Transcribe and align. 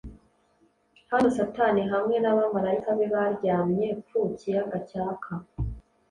Hano 1.11 1.27
Satani 1.37 1.81
hamwe 1.91 2.15
nabamarayika 2.19 2.89
be 2.97 3.05
baryamye 3.13 3.87
ku 4.07 4.17
kiyaga 4.39 4.77
cyaka, 4.89 5.31